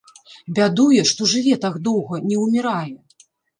Бядуе, 0.59 1.03
што 1.11 1.29
жыве 1.35 1.53
так 1.67 1.79
доўга, 1.89 2.23
не 2.33 2.43
ўмірае. 2.47 2.93